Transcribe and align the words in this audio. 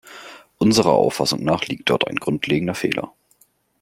Unserer 0.57 0.93
Auffassung 0.93 1.43
nach 1.43 1.65
liegt 1.67 1.91
dort 1.91 2.07
ein 2.07 2.15
grundlegender 2.15 2.73
Fehler. 2.73 3.13